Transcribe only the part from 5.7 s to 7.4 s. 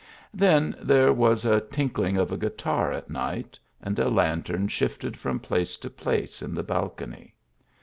to place in the balcony.